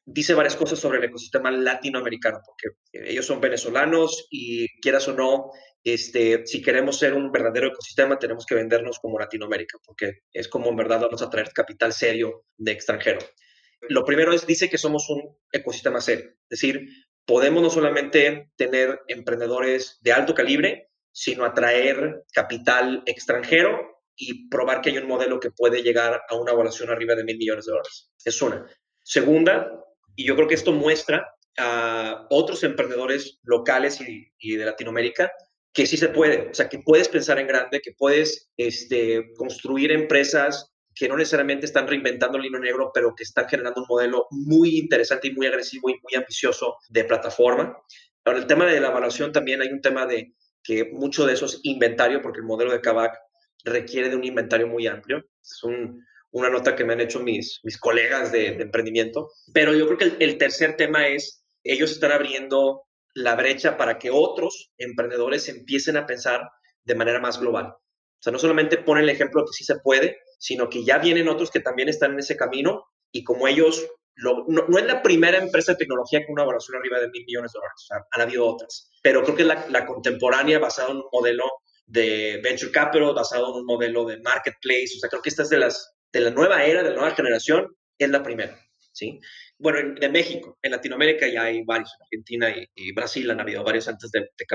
[0.07, 5.51] dice varias cosas sobre el ecosistema latinoamericano, porque ellos son venezolanos y quieras o no,
[5.83, 10.71] este, si queremos ser un verdadero ecosistema, tenemos que vendernos como Latinoamérica, porque es como
[10.71, 13.19] en verdad vamos a traer capital serio de extranjero.
[13.88, 16.88] Lo primero es, dice que somos un ecosistema serio, es decir,
[17.25, 24.90] podemos no solamente tener emprendedores de alto calibre, sino atraer capital extranjero y probar que
[24.90, 28.12] hay un modelo que puede llegar a una evaluación arriba de mil millones de dólares.
[28.25, 28.66] Es una.
[29.03, 29.71] Segunda,
[30.16, 35.31] y yo creo que esto muestra a otros emprendedores locales y, de Latinoamérica
[35.72, 39.92] que sí se puede, o sea, que puedes pensar en grande, que puedes este, construir
[39.92, 44.26] empresas que no necesariamente están reinventando el hilo negro, pero que están generando un modelo
[44.31, 47.76] muy interesante y muy agresivo y muy ambicioso de plataforma.
[48.24, 51.44] Ahora, el tema de la evaluación también hay un tema de que mucho de eso
[51.44, 53.14] es inventario, porque el modelo de Kavak
[53.62, 55.18] requiere de un inventario muy amplio.
[55.18, 55.62] Es
[56.37, 59.31] una nota que me han hecho mis, mis colegas de, emprendimiento.
[59.55, 62.83] Pero yo creo que el, el tercer tema es, ellos están abriendo
[63.14, 66.42] la brecha para que otros emprendedores empiecen a pensar
[66.85, 67.68] de manera más global.
[67.68, 70.99] O sea, no solamente pone el ejemplo de que sí se puede, sino que ya
[70.99, 75.38] vienen otros que también están en ese camino y como ellos, no, es la primera
[75.38, 78.20] empresa de tecnología con una valoración arriba de mil millones de dólares, o sea, han
[78.20, 81.44] habido otras, pero creo que la, la contemporánea basada en un modelo
[81.87, 85.49] de venture capital, basado en un modelo de marketplace, o sea, creo que esta es
[85.49, 88.59] de, las, de la nueva era, de la nueva generación, es la primera,
[88.92, 89.20] ¿sí?
[89.59, 93.87] Bueno, de México, en Latinoamérica ya hay varios, en Argentina y, Brasil han habido varios
[93.87, 94.46] antes de, de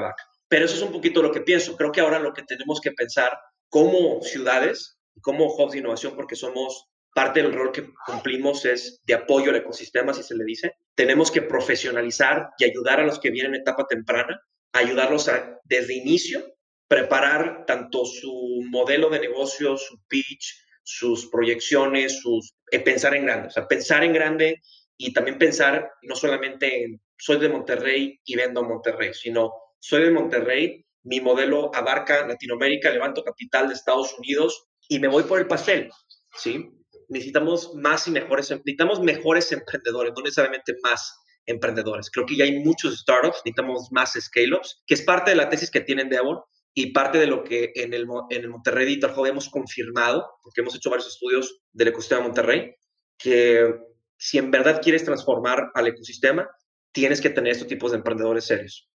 [0.47, 1.77] Pero eso es un poquito lo que pienso.
[1.77, 3.31] Creo que ahora lo que tenemos que pensar
[3.69, 9.13] como ciudades, como hubs de innovación, porque somos parte del rol que cumplimos es de
[9.13, 10.73] apoyo al ecosistema, si se le dice.
[10.95, 14.41] Tenemos que profesionalizar y ayudar a los que vienen en etapa temprana,
[14.73, 16.55] ayudarlos a, desde inicio,
[16.87, 23.47] preparar tanto su modelo de negocio, su pitch, sus proyecciones, sus, eh, pensar en grande,
[23.47, 24.61] o sea, pensar en grande
[24.97, 30.11] y también pensar no solamente en soy de Monterrey y vendo Monterrey, sino soy de
[30.11, 35.47] Monterrey, mi modelo abarca Latinoamérica, levanto capital de Estados Unidos y me voy por el
[35.47, 35.89] pastel,
[36.35, 36.69] ¿sí?
[37.09, 42.09] Necesitamos más y mejores, necesitamos mejores emprendedores, no necesariamente más emprendedores.
[42.09, 45.69] Creo que ya hay muchos startups, necesitamos más scale-ups, que es parte de la tesis
[45.71, 46.39] que tienen Devon
[46.73, 50.61] y parte de lo que en el, en el Monterrey Digital Hub hemos confirmado, porque
[50.61, 52.75] hemos hecho varios estudios del ecosistema de Monterrey,
[53.17, 53.75] que
[54.17, 56.49] si en verdad quieres transformar al ecosistema,
[56.91, 58.89] tienes que tener estos tipos de emprendedores serios.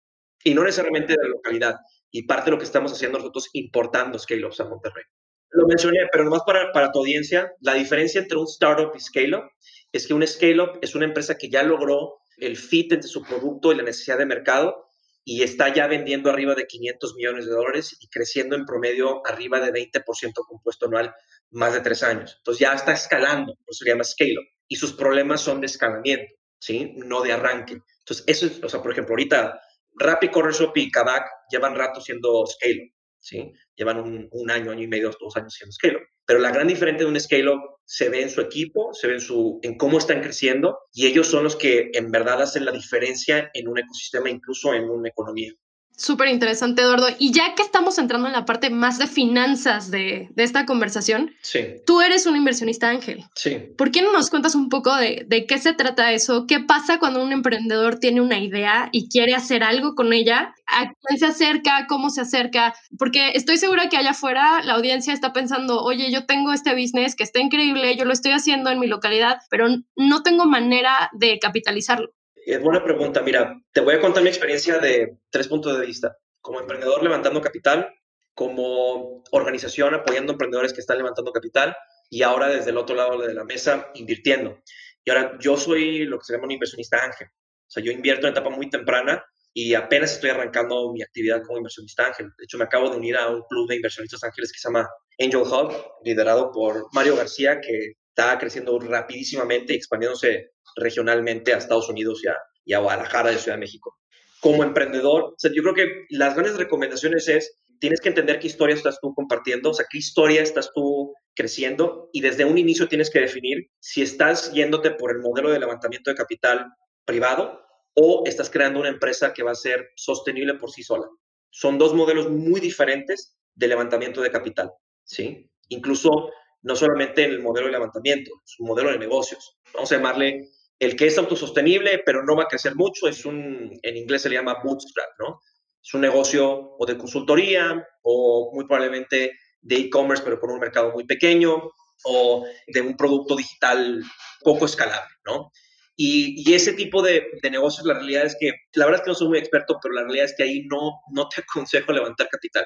[0.43, 1.75] Y no necesariamente de la localidad.
[2.11, 5.03] Y parte de lo que estamos haciendo nosotros importando scale-ups a Monterrey.
[5.51, 9.43] Lo mencioné, pero nomás para, para tu audiencia, la diferencia entre un startup y scale-up
[9.91, 13.71] es que un scale-up es una empresa que ya logró el fit entre su producto
[13.71, 14.87] y la necesidad de mercado
[15.25, 19.59] y está ya vendiendo arriba de 500 millones de dólares y creciendo en promedio arriba
[19.59, 21.15] de 20% compuesto anual
[21.51, 22.35] más de tres años.
[22.37, 26.33] Entonces ya está escalando, por eso se llama scale-up y sus problemas son de escalamiento,
[26.59, 26.93] ¿sí?
[26.97, 27.81] No de arranque.
[27.99, 29.61] Entonces, eso es, o sea, por ejemplo, ahorita
[29.95, 33.53] Rappi, Corner Shop y Kavak llevan rato siendo scale, ¿sí?
[33.75, 35.99] Llevan un, año, año y medio, dos años siendo scale.
[36.25, 37.51] Pero la gran diferencia de un scale
[37.85, 41.27] se ve en su equipo, se ve en, su, en cómo están creciendo y ellos
[41.27, 45.51] son los que en verdad hacen la diferencia en un ecosistema, incluso en una economía.
[45.95, 47.07] Súper interesante, Eduardo.
[47.19, 51.59] Y ya que estamos entrando en la parte más de finanzas de, esta conversación, sí.
[51.85, 53.23] tú eres un inversionista ángel.
[53.35, 53.57] Sí.
[53.77, 56.45] ¿Por qué no nos cuentas un poco de, de, qué se trata eso?
[56.47, 60.55] ¿Qué pasa cuando un emprendedor tiene una idea y quiere hacer algo con ella?
[60.67, 61.85] ¿A quién se acerca?
[61.87, 62.73] ¿Cómo se acerca?
[62.97, 67.15] Porque estoy segura que allá afuera la audiencia está pensando, oye, yo tengo este business
[67.15, 71.37] que está increíble, yo lo estoy haciendo en mi localidad, pero no tengo manera de
[71.39, 72.13] capitalizarlo.
[72.45, 73.21] Es buena pregunta.
[73.21, 76.17] Mira, te voy a contar mi experiencia de tres puntos de vista.
[76.41, 77.93] Como emprendedor levantando capital,
[78.33, 81.75] como organización apoyando emprendedores que están levantando capital
[82.09, 84.59] y ahora desde el otro lado de la mesa invirtiendo.
[85.05, 87.27] Y ahora yo soy lo que se llama un inversionista ángel.
[87.27, 91.57] O sea, yo invierto en etapa muy temprana y apenas estoy arrancando mi actividad como
[91.57, 92.27] inversionista ángel.
[92.37, 94.89] De hecho, me acabo de unir a un club de inversionistas ángeles que se llama
[95.19, 101.89] Angel Hub, liderado por Mario García, que está creciendo rapidísimamente y expandiéndose regionalmente a Estados
[101.89, 103.97] Unidos y a, y a Guadalajara de Ciudad de México.
[104.39, 108.99] Como emprendedor, yo creo que las grandes recomendaciones es, tienes que entender qué historia estás
[109.01, 113.19] tú compartiendo, o sea, qué historia estás tú creciendo y desde un inicio tienes que
[113.19, 116.67] definir si estás yéndote por el modelo de levantamiento de capital
[117.05, 117.61] privado
[117.95, 121.07] o estás creando una empresa que va a ser sostenible por sí sola.
[121.49, 124.71] Son dos modelos muy diferentes de levantamiento de capital,
[125.03, 125.49] ¿sí?
[125.69, 126.31] Incluso
[126.63, 129.57] no solamente en el modelo de levantamiento, es un modelo de negocios.
[129.73, 130.49] Vamos a llamarle
[130.83, 134.29] el que es autosostenible, pero no va a crecer mucho, es un, en inglés se
[134.29, 135.39] le llama bootstrap, ¿no?
[135.81, 140.91] Es un negocio o de consultoría o muy probablemente de e-commerce, pero con un mercado
[140.91, 141.71] muy pequeño
[142.05, 144.03] o de un producto digital
[144.41, 145.51] poco escalable, ¿no?
[145.95, 149.11] Y, y ese tipo de, de, negocios, la realidad es que, la verdad es que
[149.11, 152.29] no soy muy experto, pero la realidad es que ahí no, no te aconsejo levantar
[152.29, 152.65] capital,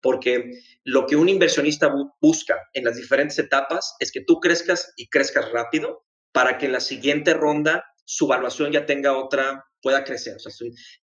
[0.00, 0.50] porque
[0.84, 5.50] lo que un inversionista busca en las diferentes etapas es que tú crezcas y crezcas
[5.52, 6.05] rápido
[6.36, 10.36] para que en la siguiente ronda su evaluación ya tenga otra, pueda crecer.
[10.36, 10.52] O sea,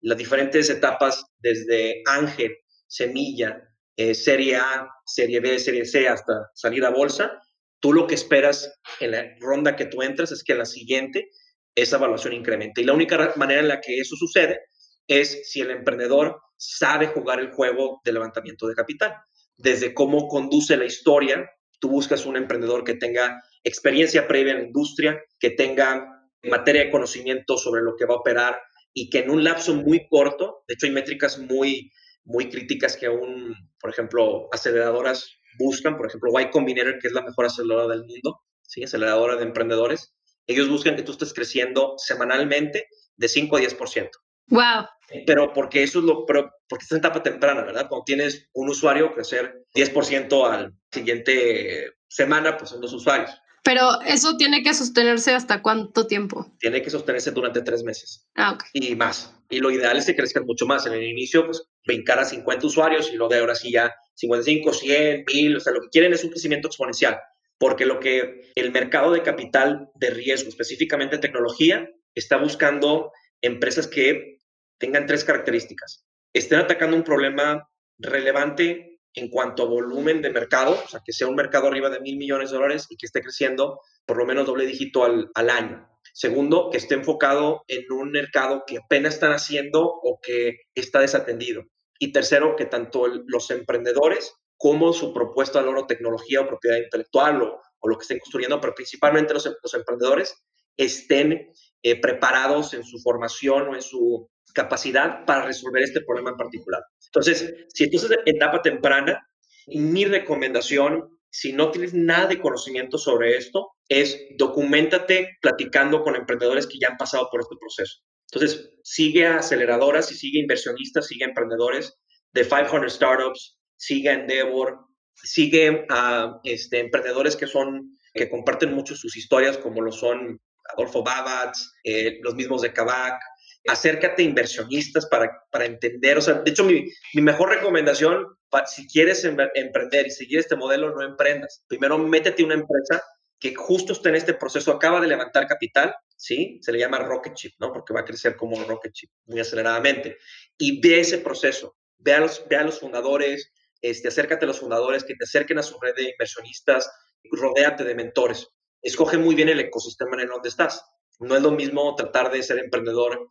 [0.03, 2.55] las diferentes etapas desde ángel,
[2.87, 3.67] semilla,
[3.97, 7.41] eh, serie A, serie B, serie C, hasta salir a bolsa,
[7.81, 11.31] tú lo que esperas en la ronda que tú entras es que en la siguiente
[11.75, 12.83] esa evaluación incremente.
[12.83, 14.61] Y la única manera en la que eso sucede
[15.07, 19.17] es si el emprendedor sabe jugar el juego de levantamiento de capital.
[19.57, 24.65] Desde cómo conduce la historia, tú buscas un emprendedor que tenga experiencia previa en la
[24.67, 28.61] industria, que tenga materia de conocimiento sobre lo que va a operar
[28.93, 31.91] y que en un lapso muy corto, de hecho hay métricas muy,
[32.25, 37.23] muy críticas que aún, por ejemplo, aceleradoras buscan, por ejemplo, Y Combinator, que es la
[37.23, 38.83] mejor aceleradora del mundo, ¿sí?
[38.83, 40.15] aceleradora de emprendedores,
[40.47, 44.11] ellos buscan que tú estés creciendo semanalmente de 5 a 10%.
[44.49, 44.87] Wow.
[45.27, 47.87] Pero porque eso es lo, pero porque está en etapa temprana, ¿verdad?
[47.89, 53.31] Cuando tienes un usuario crecer 10% al siguiente semana, pues son dos usuarios.
[53.63, 56.53] Pero eso tiene que sostenerse hasta cuánto tiempo?
[56.59, 58.27] Tiene que sostenerse durante tres meses.
[58.35, 58.59] Ah.
[58.73, 59.35] Y más.
[59.49, 60.87] Y lo ideal es que crezcan mucho más.
[60.87, 64.73] En el inicio, pues, brincar a 50 usuarios y lo de ahora sí ya 55,
[64.73, 65.57] 100, 1000.
[65.57, 67.21] O sea, lo que quieren es un crecimiento exponencial.
[67.59, 74.39] Porque lo que el mercado de capital de riesgo, específicamente tecnología, está buscando empresas que
[74.79, 76.05] tengan tres características.
[76.33, 81.27] Estén atacando un problema relevante en cuanto a volumen de mercado, o sea, que sea
[81.27, 84.47] un mercado arriba de mil millones de dólares y que esté creciendo por lo menos
[84.47, 85.89] doble dígito al, al año.
[86.15, 91.63] Segundo, que esté enfocado en un mercado que apenas están haciendo o que está desatendido.
[91.99, 97.43] Y tercero, que tanto los emprendedores como su propuesta de oro, tecnología o propiedad intelectual
[97.43, 100.37] o, o, lo que estén construyendo, pero principalmente los, los emprendedores,
[100.77, 106.37] estén eh, preparados en su formación o en su capacidad para resolver este problema en
[106.37, 106.83] particular.
[107.15, 109.29] Entonces, si estás en etapa temprana,
[109.67, 116.67] mi recomendación, si no tienes nada de conocimiento sobre esto, es documentate platicando con emprendedores
[116.67, 118.01] que ya han pasado por este proceso.
[118.33, 121.95] Entonces, sigue a aceleradoras y sigue inversionistas, sigue emprendedores
[122.33, 124.79] de 500 Startups, sigue a Endeavor,
[125.15, 130.41] sigue a este, emprendedores que son que comparten mucho sus historias, como lo son
[130.75, 133.21] Adolfo Babatz, eh, los mismos de Kavak,
[133.67, 138.27] acércate a inversionistas para, para entender, o sea, de hecho mi, mi mejor recomendación,
[138.67, 141.65] si quieres emprender y seguir este modelo, no emprendas.
[141.69, 143.03] Primero métete a una empresa
[143.39, 146.61] que justo está en este proceso, acaba de levantar capital, ¿sí?
[146.63, 147.73] Se le llama Rocket Chip, ¿no?
[147.73, 150.19] Porque va a crecer como Rocket Chip muy aceleradamente.
[150.57, 154.61] Y ve ese proceso, ve a los, ve a los fundadores, este, acércate a los
[154.61, 156.89] fundadores, que te acerquen a su red de inversionistas,
[157.33, 158.47] rodéate de mentores.
[158.81, 160.85] Escoge muy bien el ecosistema en el donde estás.
[161.19, 163.29] No es lo mismo tratar de ser emprendedor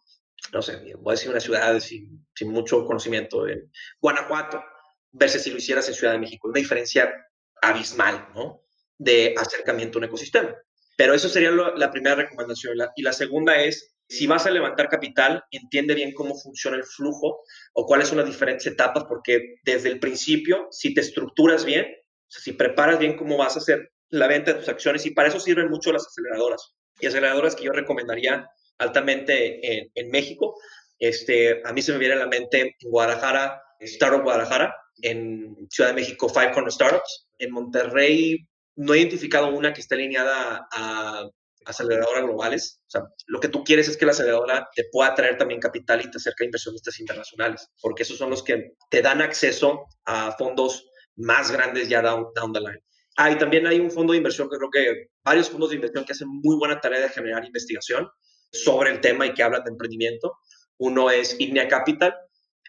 [0.52, 4.64] no sé, voy a decir una ciudad sin, mucho conocimiento, en Guanajuato,
[5.12, 6.48] versus si lo hicieras en Ciudad de México.
[6.48, 7.14] Una diferencia
[7.62, 8.64] abismal, ¿no?
[8.98, 10.56] De acercamiento a un ecosistema.
[10.98, 12.78] Pero eso sería la primera recomendación.
[12.96, 17.44] Y la segunda es, si vas a levantar capital, entiende bien cómo funciona el flujo
[17.74, 21.88] o cuáles son las diferentes etapas, porque desde el principio, si te estructuras bien,
[22.28, 25.40] si preparas bien cómo vas a hacer la venta de tus acciones, y para eso
[25.40, 26.76] sirven mucho las aceleradoras.
[27.00, 28.48] Y aceleradoras que yo recomendaría
[28.82, 30.56] altamente en, en, México.
[31.00, 35.90] Este, a mí se me viene a la mente en Guadalajara, Startup Guadalajara, en Ciudad
[35.90, 37.28] de México, Five Corner Startups.
[37.40, 41.28] En Monterrey no he identificado una que esté alineada a
[41.66, 42.82] aceleradoras globales.
[42.88, 46.02] O sea, lo que tú quieres es que la aceleradora te pueda traer también capital
[46.02, 50.32] y te acerque a inversionistas internacionales, porque esos son los que te dan acceso a
[50.38, 52.84] fondos más grandes ya down, down the line.
[53.18, 56.06] Ah, y también hay un fondo de inversión que creo que varios fondos de inversión
[56.06, 58.10] que hacen muy buena tarea de generar investigación
[58.52, 60.38] sobre el tema y que hablan de emprendimiento.
[60.78, 62.16] Uno es Ignea Capital,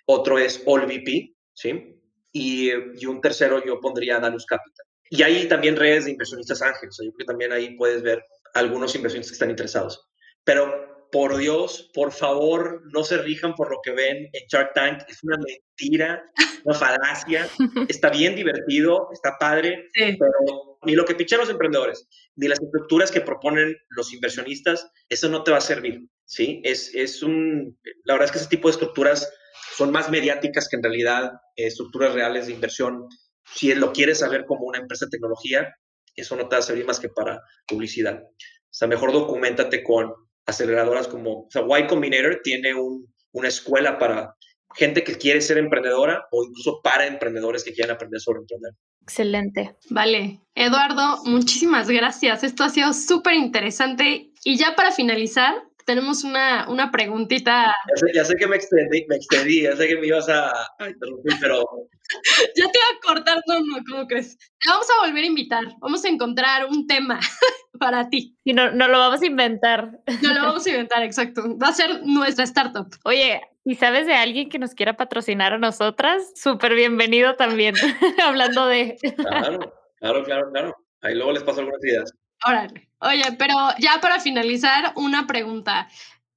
[0.07, 2.01] otro es AllVP, ¿sí?
[2.33, 4.87] Y, y, un tercero yo pondría Dalus Capital.
[5.11, 8.95] Y hay también redes de inversionistas ángeles, yo creo que también ahí puedes ver algunos
[8.95, 10.09] inversionistas que están interesados.
[10.45, 15.03] Pero por Dios, por favor, no se rijan por lo que ven en Shark Tank.
[15.09, 16.25] Es una mentira,
[16.65, 17.47] una falacia.
[17.89, 20.17] Está bien divertido, está padre, sí.
[20.19, 25.29] pero ni lo que pichan los emprendedores, ni las estructuras que proponen los inversionistas, eso
[25.29, 26.63] no te va a servir, ¿sí?
[26.65, 29.31] Es, es un, la verdad es que ese tipo de estructuras
[29.77, 33.07] son más mediáticas que en realidad eh, estructuras reales de inversión.
[33.55, 35.75] Si lo quieres saber como una empresa de tecnología,
[36.17, 38.23] eso no te va a servir más que para publicidad.
[38.23, 40.15] O sea, mejor documentate con
[40.47, 44.35] aceleradoras como, o sea, Y Combinator tiene un, una escuela para
[44.75, 48.73] gente que quiere ser emprendedora o incluso para emprendedores que quieran aprender sobre emprender.
[49.03, 49.77] Excelente.
[49.91, 50.41] Vale.
[50.55, 52.45] Eduardo, muchísimas gracias.
[52.45, 54.31] Esto ha sido súper interesante.
[54.45, 57.75] Y ya para finalizar, tenemos una, una preguntita.
[57.89, 60.51] Ya sé, ya sé, que me extendí, me extendí, ya sé que me ibas a,
[60.79, 61.65] a interrumpir, pero...
[62.57, 64.37] ya te iba a cortar, no, no, ¿cómo crees?
[64.39, 67.21] Te vamos a volver a invitar, vamos a encontrar un tema
[67.79, 68.37] para ti.
[68.45, 70.01] Y no, no lo vamos a inventar.
[70.23, 71.43] No lo vamos a inventar, exacto.
[71.59, 72.89] Va a ser nuestra startup.
[73.05, 76.33] Oye, ¿y sabes de alguien que nos quiera patrocinar a nosotras?
[76.35, 77.75] Súper bienvenido también,
[78.23, 78.97] hablando de...
[79.17, 80.77] claro, claro, claro, claro.
[81.01, 82.13] Ahí luego les paso algunas ideas.
[82.47, 82.89] Órale.
[83.01, 85.89] Oye, pero ya para finalizar, una pregunta.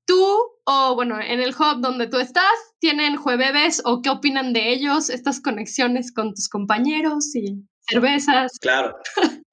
[0.06, 4.72] ¿Tú o, bueno, en el hub donde tú estás, tienen jueves o qué opinan de
[4.72, 8.58] ellos, estas conexiones con tus compañeros y cervezas?
[8.60, 8.96] Claro.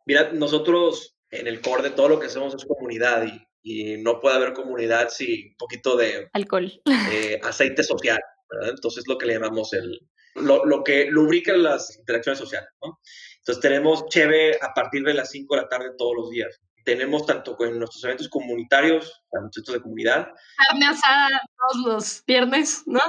[0.07, 4.20] Mira, nosotros en el core de todo lo que hacemos es comunidad y, y no
[4.20, 6.72] puede haber comunidad sin un poquito de alcohol,
[7.11, 8.70] eh, aceite social, ¿verdad?
[8.70, 10.00] Entonces es lo que le llamamos el,
[10.35, 12.99] lo, lo que lubrica las interacciones sociales, ¿no?
[13.39, 16.61] Entonces tenemos cheve a partir de las 5 de la tarde todos los días.
[16.85, 20.28] tenemos tanto en nuestros eventos comunitarios, eventos de comunidad.
[20.68, 23.01] Carne asada todos los viernes, ¿no?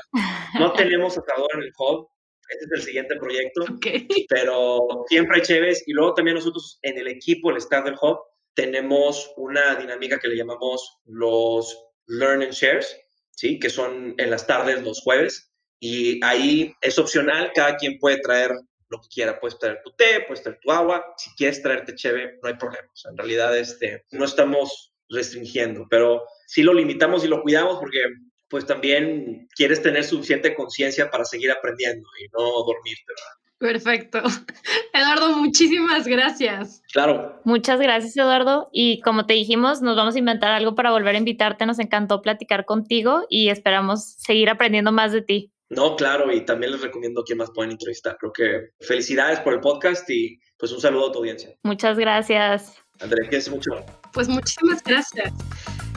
[0.60, 2.08] No tenemos asador en el hub,
[2.50, 4.08] este es el siguiente proyecto, okay.
[4.30, 5.84] pero siempre hay chéves.
[5.88, 8.20] Y luego también nosotros en el equipo, el staff del hub,
[8.54, 12.96] tenemos una dinámica que le llamamos los Learn and Shares,
[13.32, 13.60] ¿sí?
[13.60, 15.53] que son en las tardes los jueves.
[15.86, 18.52] Y ahí es opcional, cada quien puede traer
[18.88, 19.38] lo que quiera.
[19.38, 21.04] Puedes traer tu té, puedes traer tu agua.
[21.18, 22.88] Si quieres traerte cheve, no hay problema.
[23.10, 28.00] en realidad este, no estamos restringiendo, pero sí lo limitamos y lo cuidamos porque
[28.48, 33.44] pues también quieres tener suficiente conciencia para seguir aprendiendo y no dormirte, ¿verdad?
[33.58, 34.22] Perfecto.
[34.94, 36.82] Eduardo, muchísimas gracias.
[36.94, 37.42] Claro.
[37.44, 38.70] Muchas gracias, Eduardo.
[38.72, 41.66] Y como te dijimos, nos vamos a inventar algo para volver a invitarte.
[41.66, 45.54] Nos encantó platicar contigo y esperamos seguir aprendiendo más de ti.
[45.76, 48.18] No, claro, y también les recomiendo que más puedan entrevistar.
[48.20, 51.56] Creo que felicidades por el podcast y pues un saludo a tu audiencia.
[51.64, 52.84] Muchas gracias.
[53.00, 53.72] André, es mucho.
[54.14, 55.34] Pues muchísimas gracias.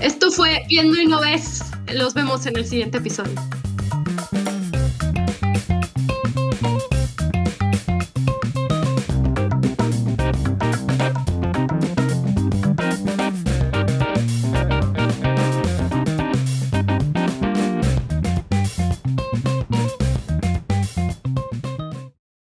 [0.00, 1.62] Esto fue Viendo y No Ves.
[1.92, 3.34] Los vemos en el siguiente episodio.